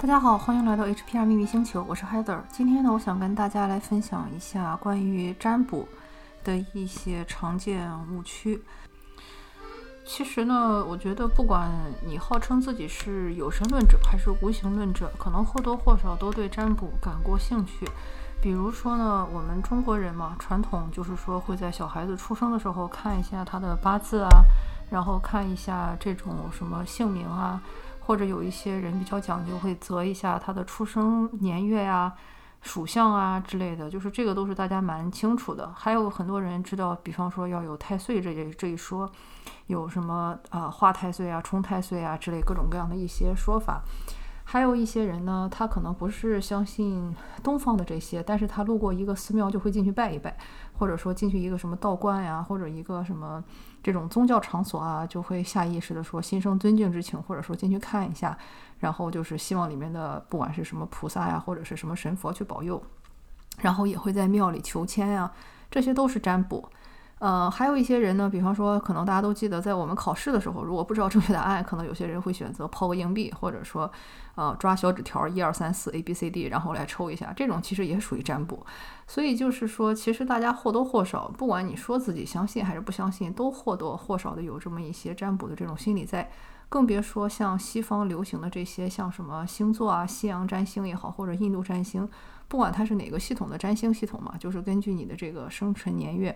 [0.00, 2.38] 大家好，欢迎来到 HPR 秘密星球，我是 Heather。
[2.50, 5.86] 今天呢，我想跟大家来分享一下关于占卜
[6.42, 8.62] 的一些常见误区。
[10.06, 11.70] 其实呢，我觉得不管
[12.02, 17.86] 你号称自己是有神论者还是无形论者，可能或多或少都对占卜感过兴趣。
[18.40, 24.30] 比如说呢，我们中国人嘛，传统就是说会在小孩子出生的时候看一下他的八字啊，
[24.90, 27.60] 然后看一下这种什么姓名啊，
[28.10, 32.12] 或者有一些人比较讲究，会择一下他的出生年月呀、
[32.60, 35.72] 属相啊之类的，就是这个都是大家蛮清楚的。
[35.76, 39.08] 还有很多人知道，比方说要有太岁这这一说，
[39.68, 43.80] 有什么啊化太岁啊、冲太岁啊之类各种各样的一些说法。
[44.52, 50.36] 还有一些人呢，他可能不是相信东方的这些，但是他路过一个寺庙就会进去拜一拜，
[50.76, 53.44] 或者说进去一个什么道观呀，或者一个什么
[53.80, 58.36] 这种宗教场所啊，就会下意识的说心生尊敬之情，或者说进去看一下，
[58.80, 62.82] 然后就是希望里面的不管是什么菩萨呀，或者是什么神佛去保佑，
[63.60, 65.30] 然后也会在庙里求签呀，
[65.70, 66.68] 这些都是占卜。
[67.20, 73.88] 呃，还有一些人呢，比方说，可能大家都记得，在我们考试的时候，如果不知道正确答案，可能有些人会选择抛个硬币，或者说，
[74.36, 78.64] 呃，抓小纸条，一二三四 A B C D，然后来抽一下，这种其实也属于占卜。
[79.06, 86.30] 所以就是说，其实大家或多或少，不管你说自己相信还是不相信，都或多或少的有这么一些占卜的这种心理在。
[86.70, 92.08] 更别说像西方流行的这些，像什么星座啊、西洋占星也好，或者印度占星，
[92.46, 96.34] 不管它是哪个系统的占星系统嘛，就是根据你的这个生辰年月。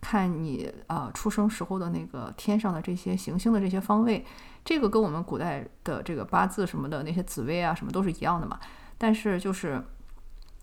[0.00, 4.24] 看你啊出生时候的那个天上的这些行星的这些方位，
[4.64, 8.58] 这个跟我们古代的这个八字什么的那些紫微啊什么都是一样的嘛。
[8.96, 9.82] 但是就是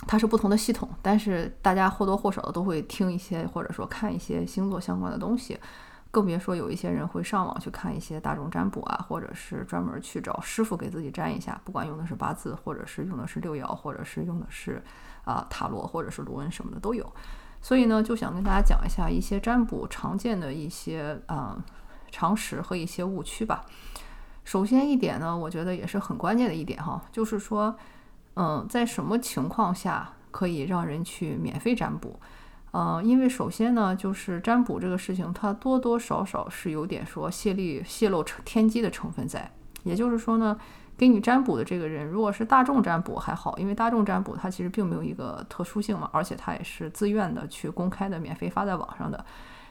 [0.08, 5.58] 它是不同的系统，但是大家或多或少的都会听一些或者说看一些星座相关的东西，
[6.12, 14.84] 更别说有一些人会上网去看一些大众占卜啊，或者是专门去找师傅给自己占一下，不管用的是八字，或者是用的是六爻，或者是用的是
[15.24, 17.10] 啊塔罗，或者是卢恩什么的都有。
[17.66, 21.58] 所以呢，就想跟大家讲一下一些占卜常见的一些啊
[22.12, 23.66] 常识和一些误区吧。
[24.44, 27.76] 首先一点呢，我觉得也是很关键的一点哈，就是说，
[28.36, 32.20] 嗯，在什么情况下可以让人去免费占卜？
[32.70, 39.52] 呃，因为首先呢，就是占卜这个事情，它多多少少是有点说泄力泄露天机的成分在。
[39.86, 40.58] 也就是说呢。
[40.98, 49.26] 给你占卜的这个人，如果是大众占卜还好，因为大众占卜它其实并没有一个特殊性嘛，而且它也是自愿的去公开的、免费发在网上的。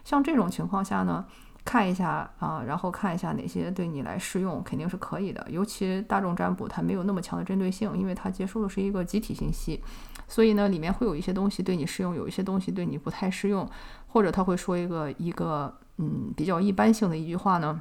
[0.05, 1.25] 像这种情况下呢，
[1.65, 5.47] 看一下啊，然后看一下哪些对你来适用，肯定是可以的。
[5.49, 9.83] 尤其大众占卜它没有那么强的针对性，因为它接收的是一个集体信息，
[10.29, 13.67] 所以呢，里面会有一些东西对你适用，有一些东西对你不太适用，
[14.09, 17.81] 或者他会说一个一个嗯比较一般性的一句话呢，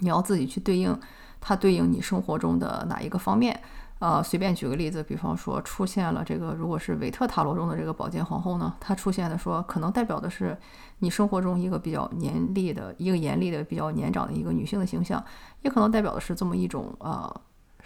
[0.00, 0.94] 你要自己去对应。
[1.48, 3.58] 它对应你生活中的哪一个方面？
[4.00, 10.54] 呃，随便举个例子，比方说出现了这个，如果是韦特塔罗中的这个宝剑皇后呢，它出现的说可能代表的是
[10.98, 15.24] 你生活中一个比较严厉的一个严厉的比较年长的一个女性的形象，
[15.62, 17.34] 也可能代表的是这么一种呃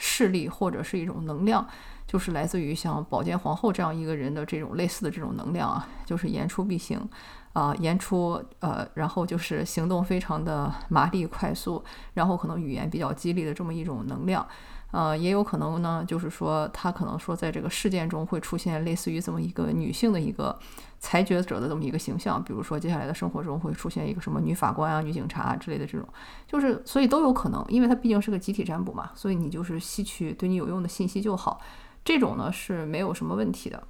[0.04, 1.64] 势力或者是一种能量，
[2.08, 7.08] 就是来自于像宝剑皇后这样一个人的这种类似的这种能量啊，就是言出必行。
[7.52, 14.46] 啊，言出呃，然后就是行动非常的麻利快速，然后可能语言比较激励的这么一种能量，
[14.90, 20.58] 呃，也有可能呢，就是说他可能说在这个事件中会出现类似于这么一个女性的一个
[21.02, 26.08] 裁决者的这么一个形象，比如说接下来的生活中会出现一个什么女法官啊、女警察啊之类的这种，
[26.46, 31.60] 就是所以都有可能，因为它毕竟是个集体占卜嘛，所以你就是吸取对你有用的信息就好，
[32.04, 33.82] 这种呢是没有什么问题的。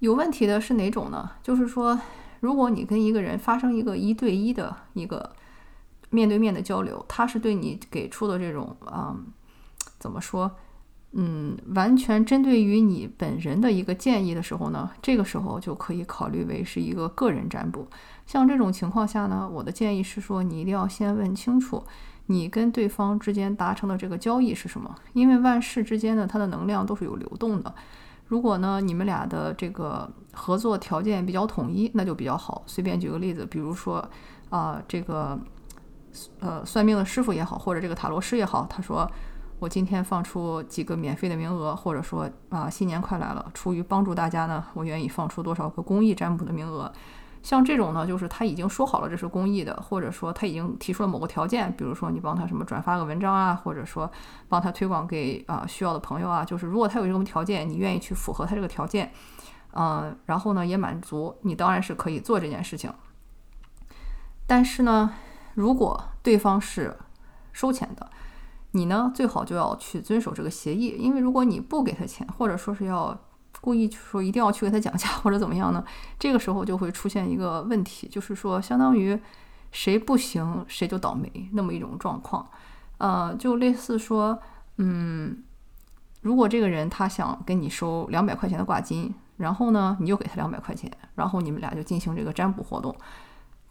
[0.00, 1.30] 有问题的是哪种呢？
[1.42, 1.98] 就是说，
[2.40, 5.34] 如果你跟一个人发生一个一对一的一个
[6.10, 9.16] 面对面的交流，他是对你给出的这种啊，
[9.98, 10.50] 怎么说？
[11.12, 17.86] 嗯，完全针对于你本人的一个建议的时候呢，这个时候就可以考虑为是一个个人占卜。
[18.26, 21.84] 像这种情况下呢，我的建议是说，你一定要先问清楚
[22.26, 27.74] 你跟对方之间达成的这个交易是什么，因为万事之间呢，它的能量都是有流动的。
[28.28, 32.62] 如果呢，你们俩的这个合作条件比较统一，那就比较好。
[32.64, 34.08] 随便举个例子，比如说，
[34.48, 35.38] 啊，这个，
[36.40, 39.10] 呃，算命的师傅也好，或者这个塔罗师也好，他说，
[39.62, 46.92] 我今天放出几个免费的名额，或者说，啊，新年快来了，出于帮助大家呢，我愿意放出多少个公益占卜的名额。
[47.44, 54.10] 像这种呢，就是他已经说好了这是公益的，或者说他已经提出了某个条件，比如说你帮他什么转发个文章啊，或者说
[54.48, 59.12] 帮他推广给啊需要的朋友啊，就是如果他有这种条件，你愿意去符合他这个条件，
[59.74, 62.92] 嗯，然后呢也满足，你当然是可以做这件事情。
[64.44, 65.14] 但是呢，
[65.54, 66.96] 如果对方是
[67.52, 68.10] 收钱的，
[68.72, 73.18] 你呢最好就要去遵守这个协议，因为如果你不给他钱，或者说是要
[73.60, 75.84] 故意说一定要去给他讲价或者怎么样呢，
[76.18, 79.18] 这个时候就会出现一个问题，就是说相当于
[79.70, 82.46] 谁不行谁就倒霉那么一种状况，
[82.98, 84.38] 呃，就类似说，
[84.76, 85.42] 嗯。
[86.22, 92.94] 如果这个人他想跟你收两百块钱的挂金，然后呢，你就给他两百块钱，然后你们俩就进行这个占卜活动。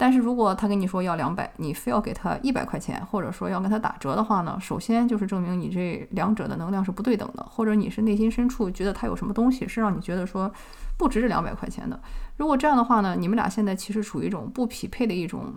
[0.01, 10.51] 但是如果他跟你说要两百，你非要给他一百块钱，或者说要跟他打折的话呢，首先就是证明你这两者的能量是不对等的，或者你是内心深处觉得他有什么东西是让你觉得说
[10.97, 11.99] 不值这两百块钱的。
[12.37, 15.53] 如果这样的话呢，你们俩现在其实处于一种不匹配的一种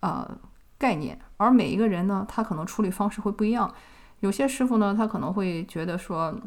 [0.00, 0.30] 呃
[0.76, 3.72] 概念，而每一个人呢，他可能处理方式会不一样。
[4.20, 6.38] 有些师傅呢，他可能会觉得说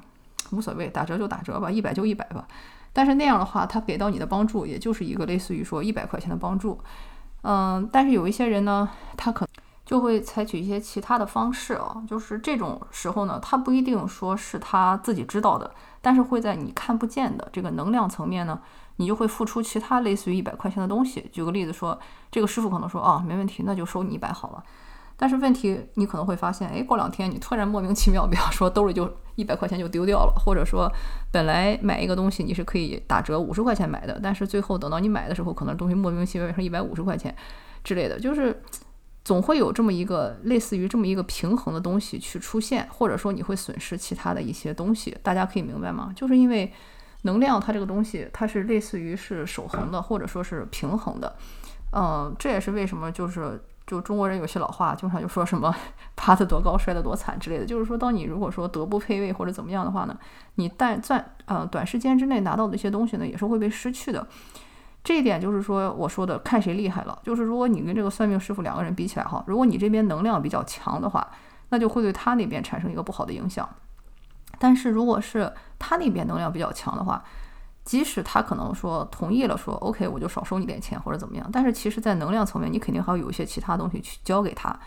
[0.52, 2.48] 无所谓，打折就打折吧，一百就一百吧。
[2.94, 6.80] 但是那样的话，他给到你的帮助也就是一个类似于说一百块钱的帮助。
[7.42, 9.48] 嗯，但是有一些人呢，他可
[9.86, 15.72] 就会采取一些其他的方式哦，就是这种时候呢，他不一定说是他自己知道的，
[16.02, 18.60] 但是会在你看不见的这个能量层面呢，
[18.98, 21.28] 你就会付出其他类似于一百块钱的东西。
[21.32, 21.98] 举个例子说，
[22.30, 24.64] 这个师傅可能说哦，没问题，那就收你一百好了。
[25.22, 30.90] 但是问题，你可能会发现，哎，过两天你突然莫名其妙，比方说兜里就一百块钱就丢掉了，或者说
[31.30, 37.36] 本来买一个东西你是可以打折五十块钱买的，但是最后等到你买的时候，可能东西莫名其妙变成一百五十块钱
[37.84, 38.64] 之类的，就是
[39.26, 46.14] 总会有这么一个类似于这么一个平衡的东西去出现，或者说你会损失其他的一些东西，大家可以明白吗？
[46.16, 46.72] 就是因为
[47.24, 51.36] 能量它这个东西它是类似于是守恒的，或者说是平衡的，
[51.92, 53.62] 嗯，这也是为什么就是。
[53.90, 55.74] 就中国人有些老话，经常就说什么
[56.16, 57.66] 爬得多高摔得多惨之类的。
[57.66, 60.16] 就是说，当你如果说德不配位或者怎么样的话呢，
[60.56, 64.28] 你但在呃短时间之内拿到的一些东西呢，也是会被失去的。
[65.04, 67.18] 这一点就是说，我说的看谁厉害了。
[67.24, 71.28] 就是如果你跟这个算命师傅两个人比起来哈，如果你这边能量比较强的话，
[71.70, 73.68] 那就会对他那边产生一个不好的影响。
[74.60, 77.24] 但是如果是他那边能量比较强的话，
[77.90, 84.80] 即使他可能说同意了，说 OK，我就少收你点钱或者怎么样，但是其实，在能量层面，你肯定还要有一些其他东西去交给他。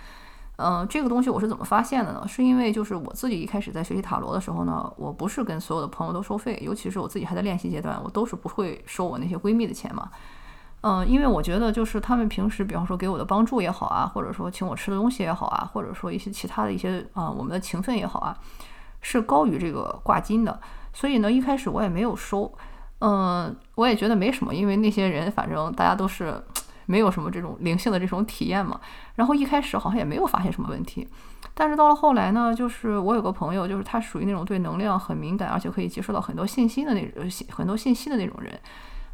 [0.55, 2.25] 嗯，这个东西我是怎么发现的呢？
[2.29, 10.09] 是因为就是我自己一开始在学习塔罗的时候呢，我不是跟所有的朋友都收费，尤其是我自己还在练习阶段，我都是不会收我那些闺蜜的钱嘛。
[10.83, 18.39] 嗯，因为我觉得就是他们平时，比方说给我的帮助也好啊，或者说请我吃的东西也好啊，或者说一些其他的一些啊，我们的情分也好啊，
[19.01, 20.61] 是高于这个挂金的。
[20.93, 22.53] 所以呢，一开始我也没有收。
[23.05, 26.41] 嗯，我也觉得没什么，因为那些人反正大家都是
[26.87, 28.81] 没有什么这种灵性的这种体验嘛。
[29.17, 31.09] 然后一开始好像也没有发现什么问题，
[31.53, 38.61] 但是到了后来呢，就是我有个朋友，就是他属于那种对能量很敏感，而且可以接收到很多信息的那种很多信息的那种人。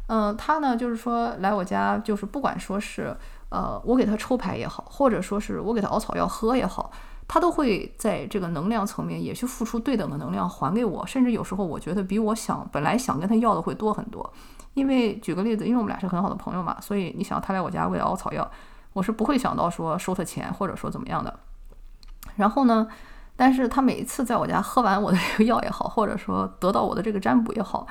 [0.05, 3.17] 嗯，他呢就是说来我家，就是不管说是
[3.49, 6.91] 呃我给他抽牌也好，或者说是我给他熬草药喝也好。
[7.29, 14.33] 他都会在这个能量层面也去付出对等的能量还给我，甚至有时候我觉得比我想本来想跟他要的会多很多。
[14.73, 18.49] 因为举个例子，因为我们俩是很好的朋友嘛，所以你想他来我家为了熬草药，
[18.93, 21.39] 我是不会想到说收他钱或者说怎么样的。
[22.35, 22.87] 然后呢，
[23.35, 27.85] 但是他每一次在我家喝完我的这个药也好，或者说得到我的这个占卜也好，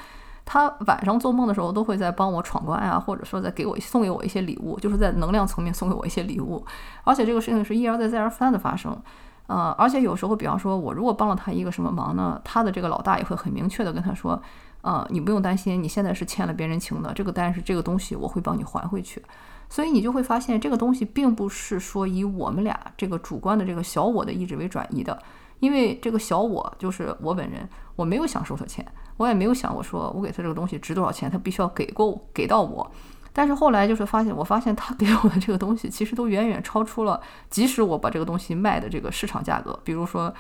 [0.45, 6.65] 他晚上做梦的时候都会在帮我闯关啊，或者说在给我送给我一些礼物，就是在能量层面送给我一些礼物。
[7.05, 8.97] 而且这个事情是一而再再而三的发生。
[9.49, 14.41] 呃，而且有时候，比方说，我如果帮了他一个什么忙呢，他的这个老大也会很明确的跟他说，
[14.83, 19.23] 呃，你不用担心，你现在是欠了别人情的，这个但是这个东西我会帮你还回去。
[19.71, 25.19] 所以你就会发现，这个东西并不是说以我们俩这个主观的这个小我的意志为转移的，
[25.61, 28.87] 因为这个小我就是我本人，我没有想收他钱，
[29.17, 32.91] 我也没有想过说我给他这个东西值多少钱，他必须要给够给到我。
[33.33, 37.21] 但是后来就是发现，我发现他 给我的这个东西其实都远远超出了，
[37.51, 39.79] 即使我把这个东西卖的这个市场价格。
[39.85, 40.33] 比如说，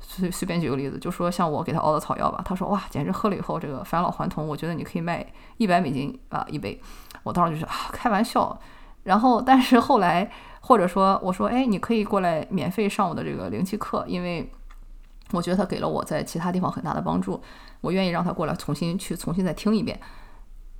[0.00, 5.26] 随随便举个例子，就说像我给他熬的草药吧，他说哇，简直喝了以后这个返老还童，我觉得你可以卖
[5.56, 6.80] 一百美金啊一杯。
[7.22, 8.58] 我当时就是啊开玩笑。
[9.04, 10.28] 然后但是后来
[10.60, 14.50] 或者说我说哎，你可以过来免费上我的这个灵气课，因为
[15.32, 17.40] 我觉得他给了我在其他地方很大的帮助，
[17.80, 19.98] 我愿意让他过来重新去重新再听一遍。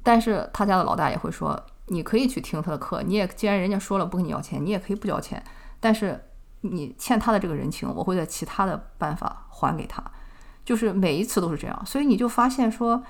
[0.06, 5.42] 但是他家的老大也会说，你可以去听他的课，你也既然人家说了不跟你要钱，你也可以不交钱。
[5.80, 6.28] 但是
[6.60, 10.00] 你欠他的这个人情，我会在其他的办法还给他，
[10.64, 11.82] 就是每一次都是这样。
[11.84, 13.02] 所以你就发现说。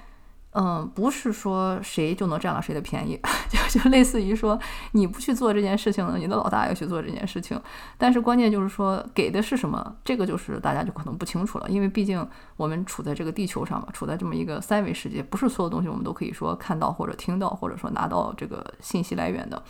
[0.59, 3.21] 嗯，不是说谁就能占了谁的便宜，
[3.51, 4.59] 就就类似于说
[4.93, 7.61] 你不去做这件事情呢，你的老大要去做这件事情。
[7.99, 19.63] 但是关键就是说给的是什么，这个就是大家就可能不清楚了，因为毕竟我们处在这个地球上嘛，处在这么一个三维世界，不是所有东西我们都可以说看到或者听到或者说拿到这个信息来源的。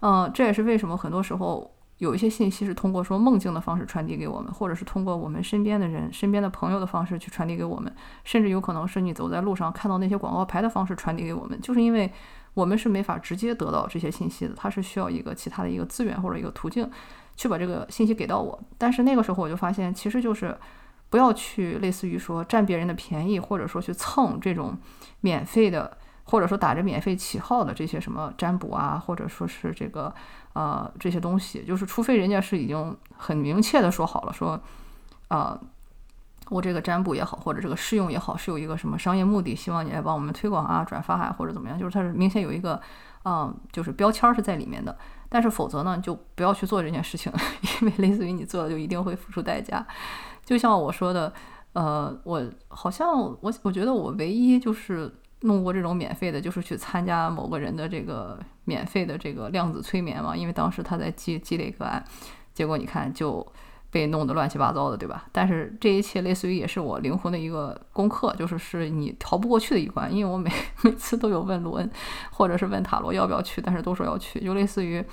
[0.00, 7.92] 嗯，这也是为什么很多时候有一些信息是通过说梦境的方式传递给我们，或者是通过我们身边的人、身边的朋友的方式去传递给我们，
[8.24, 12.10] 甚至有可能是你走在路上看到那些广告牌的方式传递给我们，就是因为
[12.54, 16.88] 我们是没法直接得到这些信息的，它是需要一个其他的一个资源或者一个途径
[17.36, 18.58] 去把这个信息给到我。
[18.78, 20.56] 但是那个时候我就发现，其实就是
[21.10, 24.76] 不要去类似于说占别人的便宜，或者说去蹭这种
[25.20, 25.98] 免费的。
[26.30, 30.14] 或者说打着免费旗号的这些什么占卜啊，或者说是这个
[30.52, 34.60] 呃这些东西，就是除非人家是已经很明确的说好了，说
[35.28, 35.58] 啊
[36.50, 42.78] 我这个占卜也好，或者这个试用也好，是有一个什么商业目的，希望你来帮我们推广啊、转发啊，或者怎么样，就是它是明显有一个
[43.24, 44.96] 嗯就是标签是在里面的。
[45.30, 47.32] 但是否则呢，就不要去做这件事情，
[47.80, 49.86] 因为类似于你做了就一定会付出代价。
[50.44, 51.32] 就像我说的，
[51.72, 55.10] 呃，我好像我我觉得我唯一就是。
[55.40, 62.04] 弄过这种免费的，就是去参加某个人的这个免费的这个量子催眠嘛，因为当时他在积积累个案，
[62.52, 63.46] 结果你看就
[63.90, 65.26] 被弄得乱七八糟的，对吧？
[65.32, 70.50] 但是这一切类似于也是我灵魂的一个功课，就是是你逃不过去的一关，因为我每
[70.82, 71.90] 每次都有问卢恩，
[72.30, 75.04] 或者是问塔罗要不要去，但是都说要去，就类似于。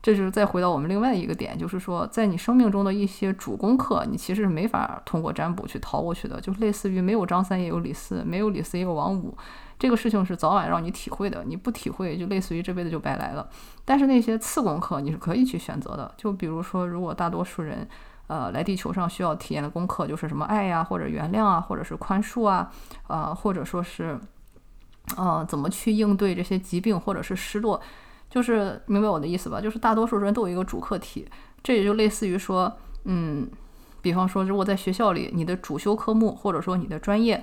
[0.00, 6.40] 这就是再回到我们另外一个点，就是说，在你生命中的一些主功课，你其实是没法通过占卜去逃过去的。
[6.40, 9.36] 就类似于没有张三也有李四，没有李四也有王五，
[9.76, 11.42] 这个事情是早晚让你体会的。
[11.44, 13.48] 你不体会，就类似于这辈子就白来了。
[13.84, 16.14] 但是那些次功课你是可以去选择的。
[16.16, 17.86] 就比如说，如果大多数人，
[18.28, 22.70] 呃，来地球上需要体验的功课就是什么爱呀，或者原谅啊，或者是宽恕啊，
[23.08, 24.16] 呃，或者说是，
[25.16, 27.80] 呃，怎么去应对这些疾病或者是失落。
[28.30, 29.60] 就是明白我的意思吧？
[29.60, 31.26] 就是大多数人都有一个主课题，
[31.62, 32.70] 这也就类似于说，
[33.04, 33.48] 嗯，
[34.02, 37.42] 比方说，如果在学校里，你的主修科目或者说你的专业，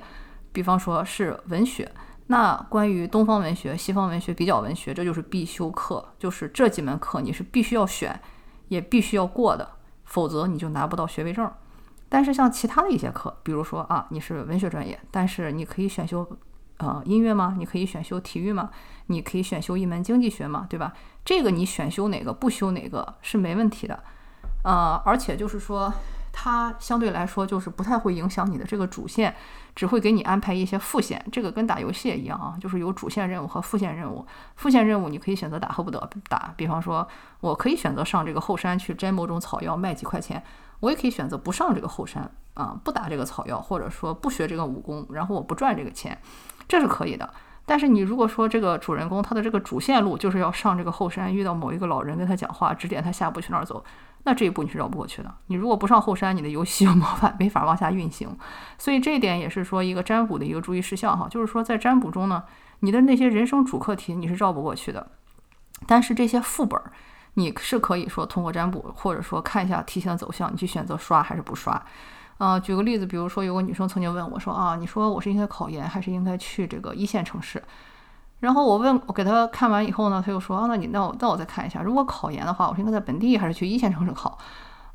[0.51, 1.91] 比方说是文学，
[2.27, 8.21] 那关于东方文学、西方文学、比较文学，这就是必修课，就是这几门课你是必须要选，
[8.67, 9.67] 也必须要过的，
[10.03, 11.51] 否则你就拿不到学位证。
[12.07, 16.25] 但是像其他的一些课，比如说啊，你是文学专业，但是你可以选修。
[16.77, 17.55] 呃，音乐吗？
[17.57, 18.69] 你可以选修体育吗？
[19.07, 20.65] 你可以选修一门经济学吗？
[20.69, 20.93] 对吧？
[21.23, 24.03] 这个你选修哪个不修哪个是没问题的。
[24.63, 25.93] 呃，而且就是说，
[26.33, 29.33] 它相对来说就是不太会影响你的这个主线，
[29.75, 31.23] 只会给你安排一些副线。
[31.31, 34.25] 这个跟打游戏也一样啊，就是有主线任务和副线任务。
[34.55, 37.07] 副线任务你可以选择打和不得打，比方说，
[37.39, 40.43] 我可以选择上这个后山去摘某种草药卖几块钱。
[40.81, 46.17] 我也可以选择不上这个后山啊，不打这个草药，或者说不学这个武功，然后我不赚这个钱，
[46.67, 47.29] 这是可以的。
[47.67, 53.83] 但是你如果说这个主人公他的这个主线路就是要上这个后山，遇到某一个老人跟他讲话，指点他下一步去哪儿走，
[54.23, 55.33] 那这一步你是绕不过去的。
[55.47, 58.29] 你如果不上后山，你的游戏没法没法往下运行。
[58.77, 62.43] 所以这一点也是说一个占卜的一个注意事项哈，就是说在占卜中呢，
[62.79, 65.07] 你的那些人生主课题你是绕不过去的，
[65.87, 66.91] 但是这些副本儿。
[67.37, 71.83] 你是可以说通过占卜，或者说看一下题型的走向，你去选择刷还是不刷。
[72.37, 77.63] 啊，举个例子，比如说有个女生曾经问我说啊，你说我是应该考研还是应该去这个一线城市？
[78.41, 84.37] 然后我问我给她看完以后呢，她又说啊，那你那我那我再看一下，如果考研的话，我是应该在本地还是去一线城市考？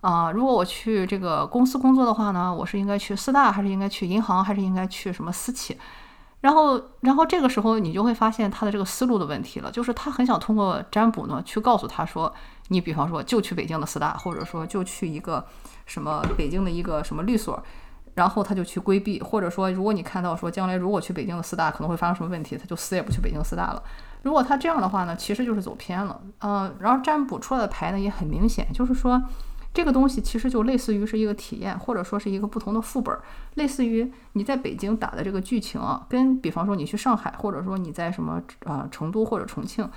[0.02, 5.76] 啊，如果我去这个公司工作的话呢，我是应该去四大还是应该去银行还是应该去什么私企？
[6.42, 12.32] 然后，然后这个时候你就会发现他的这个思路的问题了，就是他很想通过占卜呢去告诉他说，
[12.70, 15.46] 你比方说就去北京的四大，或者说就去一个
[15.86, 17.62] 什么北京的一个什么律所，
[18.14, 23.82] 然后他就去规避，或者说如果你看到说将来如果去北京的四大可能会发生什么问题，他就死也不去北京四大了。
[24.22, 26.20] 如果他这样的话呢，其实就是走偏了。
[26.40, 29.22] 嗯，然后占卜出来的牌呢也很明显，就是说。
[29.72, 33.16] 这个东西其实就类似于是一个体验，或者说是一个不同的副本，
[33.54, 39.88] 类似于你在北京打的这个剧情啊，跟比方说你去上海，或者说你在什么啊成都或者重庆，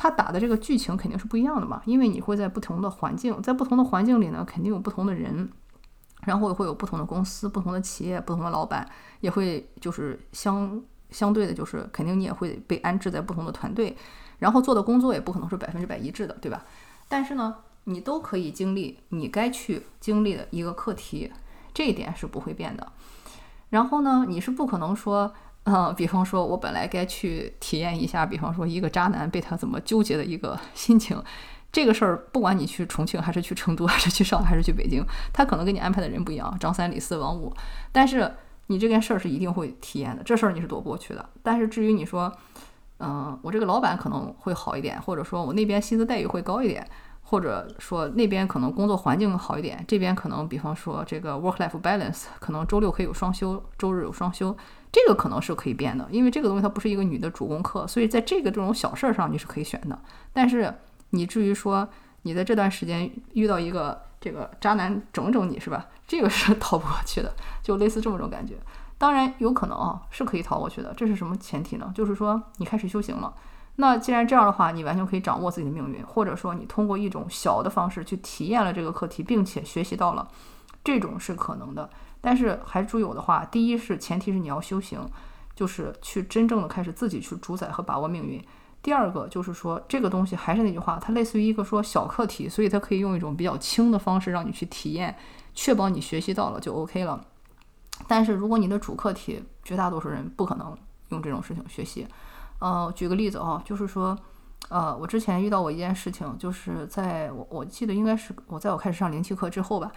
[0.00, 5.46] 他打的这个剧情肯定是不一样的嘛，因为你会在不同的环境，在不同的环境里呢，肯定有不同的人，
[6.22, 8.88] 然后会有不同的公司、不同的企业、不同的老板，
[9.20, 13.94] 也会就是相相对的，就是肯定你也会被安置在不同的团队，
[14.38, 16.64] 然后做的工作也不可能是百分之百一致的，对吧？
[17.06, 17.56] 但是呢。
[17.84, 21.32] 你都可以经历你该去经历的一个课题，
[21.72, 22.92] 这一点是不会变的。
[23.70, 25.32] 然后呢，你是不可能说，
[25.64, 31.22] 嗯，比方说我本来该去体验一下，比方说一个渣男被他怎么纠结的一个心情，
[31.70, 37.54] 这个事儿不管你去重庆还是去成都还是去上海还是去北京，他可能给你安排的人不一样，张三李四王五，
[37.92, 38.34] 但是
[38.68, 41.28] 你这件事儿是一定会体验的，这事儿你是躲不过去的。
[41.42, 42.32] 但是至于你说，
[42.98, 46.86] 嗯，我这个老板可能会好一点，或者说我那边薪资待遇会高一点。
[47.22, 54.56] 或者说那边可能工作环境好一点，这边可能比方说这个 work-life balance，可能周六可以有双休，周日有双休，
[54.92, 59.98] 这个可能是可以变的，因为这个东西它不是一个女的主攻课，所以在这个这种小事儿上你是可以选的。
[60.32, 60.74] 但是
[61.10, 61.88] 你至于说
[62.22, 65.86] 你在这段时间遇到一个这个渣男整整你是吧？
[66.08, 67.32] 这个是 逃不过去的，
[67.62, 68.54] 就类似这么种感觉。
[68.98, 70.92] 当然有可能啊，是可以逃过去的。
[70.96, 71.90] 这是什么前提呢？
[71.94, 73.32] 就是说你开始修行了。
[73.76, 80.28] 那既然这样的话，你完全可以掌握自己的命运，或者说你通过一种小的方式去体验了这个课题，并且学习到了，
[80.84, 81.88] 这种是可能的。
[82.20, 85.00] 但是还是注意我的话，第一是前提是你要修行，
[85.54, 88.42] 就是去真正的开始自己去主宰和把握命运。
[88.82, 95.14] 第二个就是说这个东西还是那句话，它类似于一个说小课题，所以它可以用一种比较轻的方式让你去体验，
[95.54, 97.22] 确保你学习到了就 OK 了。
[98.08, 100.74] 但是如果你的主课题，绝大多数人不可能
[101.10, 102.06] 用这种事情学习。
[102.58, 104.18] 呃，举个例子啊，就是说，
[104.70, 109.92] 呃，我之前遇到过一件事情，就是在我我记得应该是我在我开始上灵气课之后吧，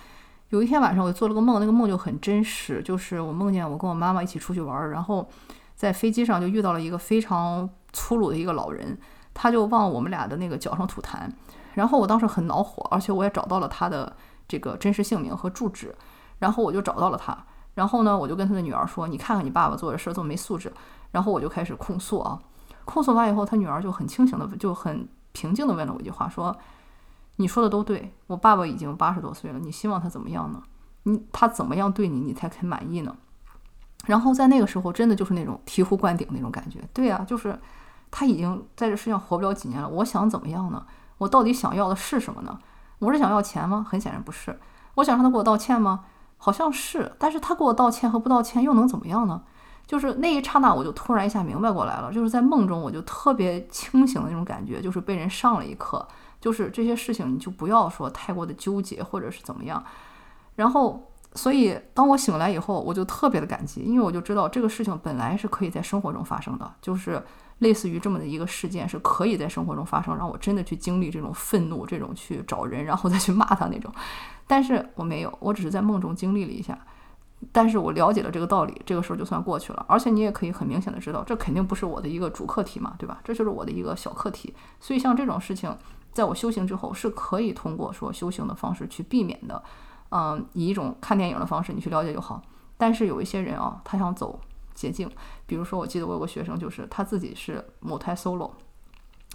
[0.54, 5.28] 有一天晚上我做了个梦，那个梦就很真实，就是我梦见我跟我妈妈一起出去玩，然后
[5.74, 8.96] 在飞机上就遇到了一个非常粗鲁的一个老人，
[9.34, 11.28] 他就往我们俩的那个脚上吐痰，
[11.74, 14.16] 然后我当时很恼火，而且我也找到了他的
[14.48, 15.96] 这个真实姓名和住址，
[16.38, 17.36] 然后我就找到了他，
[17.74, 20.72] 然后呢，我就跟他的女儿说，你看看你爸爸做的事儿这么没素质，
[21.10, 22.38] 然后我就开始控诉啊。
[22.86, 26.56] 控诉完以后，他女儿就很清醒的，就很平静的问了我一句话，说
[27.38, 30.62] ：“你说的都对，我爸爸已经八十多岁了，你希望他怎么样呢？
[31.04, 33.16] 你他怎么样对你，你才肯满意呢？”
[34.06, 36.80] 然后在那个时候，真的就是那种醍醐灌顶那种感觉。
[36.94, 37.58] 对呀，就是
[38.12, 40.86] 他已经在这世上活不了几年了，我想怎么样呢？
[41.18, 42.60] 我到底想要的是什么呢？
[43.00, 43.86] 我是想要钱吗？
[43.90, 44.60] 很显然不是。
[44.96, 46.06] 我想让他给我道歉吗？
[46.38, 47.16] 好像是。
[47.18, 49.42] 但是他给我道歉和不道歉又能怎么样呢？
[49.88, 52.12] 就是那一刹那，我就突然一下明白过来了。
[52.12, 56.06] 就是在梦中，我就特别清醒的那种感觉，就是被人上了一课。
[56.44, 59.82] 就是这些事情，你就不要说太过的纠结，或者是怎么样。
[60.58, 67.24] 然后，所以当我醒来以后，我就特别的感激，因为我就知道这个事情本来是可以在生活中发生的，就是
[67.60, 73.90] 类似于这么的一个事件是可以在生活中发生，让我真的去经历这种愤怒，这种去找人，然后再去骂他那种。
[74.46, 76.78] 但是我没有，我只是在梦中经历了一下。
[77.52, 79.86] 但是我了解了这个道理，这个事儿就算过去了。
[79.90, 83.20] 而且你也可以很明显的知道，这肯定不是我的一个主课题嘛，对吧？
[83.22, 84.54] 这就是我的一个小课题。
[84.80, 85.76] 所以像这种事情，
[86.14, 89.62] 在我修行之后，是可以通过说修行的方式去避免的。
[90.10, 92.42] 嗯，以一种看电影的方式你去了解就好。
[92.78, 94.40] 但是有一些人啊，他想走
[94.74, 95.10] 捷径，
[95.46, 98.52] 比如说我记得我有个学生，就是他自己是母胎 solo，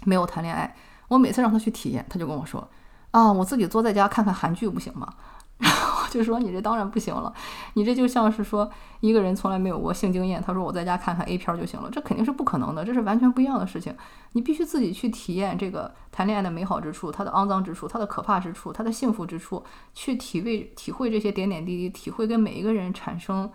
[0.05, 0.75] 没有谈恋爱。
[1.07, 2.65] 我每次让他去体验，他就跟我说
[3.11, 5.13] ：“啊，我自己坐在家看看韩剧不行吗？”
[6.09, 7.31] 然后就说你这当然不行了，
[7.75, 8.67] 你这就像是说
[8.99, 13.95] 一个人从来没有过性经验，他说我在家看看 A 片就行了，这肯定是不可能的，这是完全不一样的事情。
[14.31, 23.51] 你必须自己去体验这个谈恋爱的美好之处，它的肮脏之处，它的可怕之处，它的幸福之处，去体味体会这些点点滴滴，体会跟每一个人产生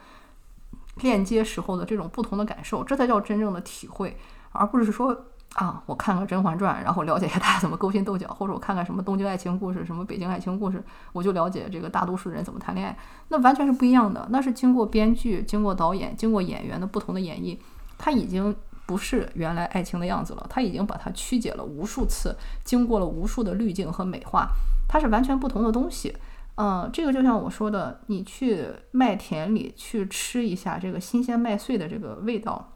[1.01, 4.17] 链接时候的这种不同的感受，这才叫真正的体会，
[4.53, 5.27] 而不是说。
[5.55, 10.79] 啊，我看看《甄嬛传》，然后了解一下大家怎么勾心斗角，或者我看看什么《东京爱情故事》、什么《北京爱情故事》，
[11.13, 12.97] 我就了解这个大多数人怎么谈恋爱。
[13.29, 17.57] 那完全是不一样的，那是经过编剧、经过导演、经过演员的不同的演绎，
[17.97, 18.53] 他已经
[18.85, 24.49] 不是原来爱情的样子了，他已经把它曲解了无数次，经过了无数的滤镜和美化，
[24.89, 26.17] 它是完全不同的东西。
[26.57, 32.73] 嗯，这个就像我说的，你去麦田里去吃一下这个新鲜麦穗的这个味道，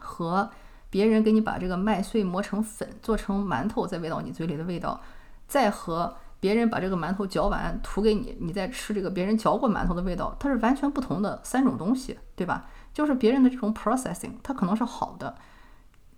[0.00, 0.50] 和。
[0.92, 5.00] 别人给你把这个麦穗磨成粉，做成馒头，再喂到你嘴里的味道，
[5.48, 12.66] 再和别人把这个馒头嚼完涂给你，你再吃这个别人嚼过馒头的味道，它是完全不同的三种东西，对吧？
[12.92, 15.34] 就是别人的这种 processing，它可能是好的，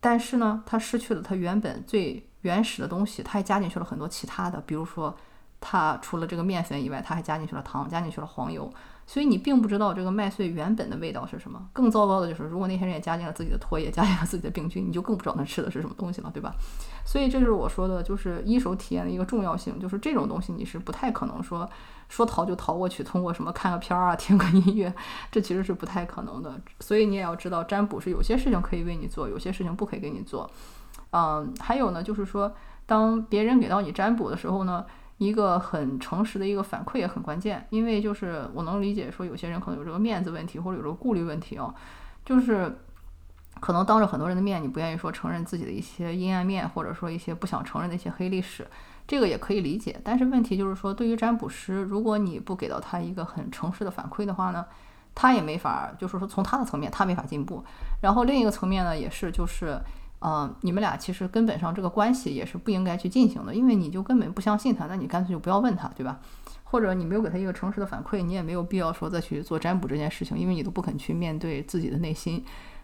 [0.00, 5.14] 但是呢，它失去了它原本最原始的东西，它还加进去了很多其他的，比如说，
[5.60, 8.68] 它除了这个面粉以外，它还加进去了糖，加进去了黄油。
[9.06, 11.60] 所以你并不知道这个麦穗原本的味道是什么。
[11.72, 16.54] 更糟糕的就是，如果那些人也加进了自己的唾液，加进了自己的病菌，你就更不知道那吃的是什么东西了，对吧？
[17.04, 19.78] 所以这就是我说的，就是一手体验的一个重要性。
[19.78, 21.68] 就是这种东西你是不太可能说
[22.08, 24.92] 说逃就逃过去，通过什么看个片儿啊、 听个音乐，
[25.30, 26.58] 这其实是不太可能的。
[26.80, 30.50] 所以你也要知道，占卜是有些事情可以为你做，有些事情不可以给你做。
[31.10, 32.52] 嗯，还有呢，就是说，
[32.86, 34.84] 当别人给到你占卜的时候呢。
[35.18, 41.72] 一个很诚实的一个反馈也很关键，因为就是我能理解说有些人可能有这个面子问题或者有这个顾虑问题哦，
[42.24, 42.76] 就是
[43.60, 48.66] 可能当着很多人的面，你不愿意说承认自己的一些阴暗面，或者说一些不想承认的一些黑历史，
[49.06, 50.00] 这个也可以理解。
[50.02, 54.66] 但是问题就是说，对于占卜师，如果你不给到他一个很诚实的反馈的话呢，
[55.14, 57.64] 他也没法，就是说从他的层面他没法进步。
[58.02, 59.80] 然后另一个层面呢，也是就是。
[60.26, 66.18] 嗯，你们俩其实根本上这个关系也是不应该去进行的，因为你就根本不相信他，那你干脆就不要问他，对吧？
[66.62, 72.42] 或者你没有给他一个诚实的反馈，你也没有必要说再去做占卜这件事情，因为你都不肯去面对自己的内心。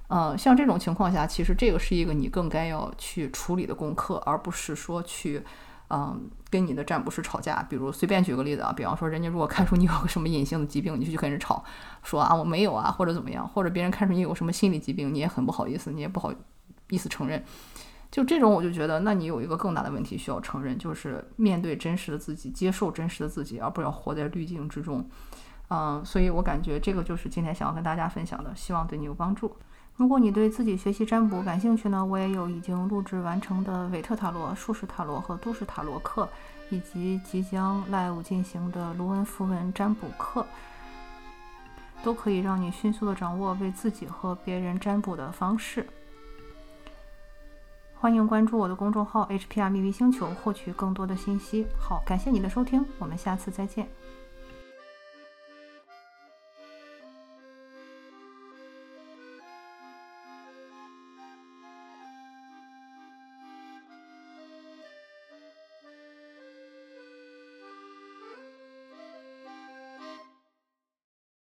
[0.09, 5.43] 呃，像这种情况下，其实这个是一个你更该要去处理的功课，而不是说去
[5.89, 7.63] 嗯，跟你的占卜师吵架。
[7.71, 11.65] 比如随便举个例子啊，比方说人家如果看出你有个什么隐性的疾病，你就去跟人吵，
[12.03, 16.33] 说啊我没有啊，或者怎么样，或者别人看出你有什么心理疾病，你也很不好意思，你也不好
[16.91, 17.43] 意思承认。
[18.11, 25.09] 就这种，我就觉得，那你有一个更大的问题需要承认，就是面对真实的自己，接受真实的自己，而不要活在滤镜之中。
[25.69, 29.57] 嗯，所以我感觉这个就是今天想要跟大家分享的，希望对你有帮助。
[29.95, 36.29] 如果你对自己学习占卜感兴趣呢，我也有已经录制完成的韦特塔罗、术士塔罗和都市塔罗课，
[36.71, 40.45] 以及即将 live 进行的卢恩符文占卜课，
[42.03, 45.87] 都可以让你迅速的掌握为自己和别人占卜的方式。
[48.01, 51.67] 欢迎关注我的公众号 HPR 秘密星球，获取更多的信息。
[51.79, 53.87] 好，感谢你的收听，我们下次再见。